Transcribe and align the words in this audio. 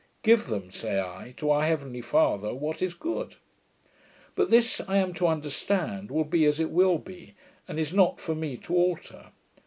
Give 0.23 0.47
them, 0.47 0.71
say 0.71 0.99
I 0.99 1.35
to 1.37 1.51
our 1.51 1.63
heavenly 1.63 2.01
father, 2.01 2.55
what 2.55 2.81
is 2.81 2.95
good. 2.95 3.35
But 4.33 4.49
this, 4.49 4.81
I 4.87 4.97
am 4.97 5.13
to 5.13 5.27
understand, 5.27 6.09
will 6.09 6.23
be 6.23 6.43
as 6.45 6.59
it 6.59 6.71
will 6.71 6.97
be, 6.97 7.35
and 7.67 7.77
is 7.77 7.93
not 7.93 8.19
for 8.19 8.33
me 8.33 8.57
to 8.57 8.73
alter. 8.75 9.27